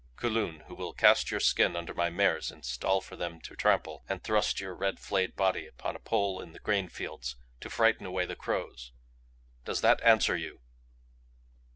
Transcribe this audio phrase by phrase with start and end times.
[0.15, 4.03] Kulun who will cast your skin under my mares in stall for them to trample
[4.09, 8.07] and thrust your red flayed body upon a pole in the grain fields to frighten
[8.07, 8.93] away the crows!
[9.63, 10.61] Does that answer you?"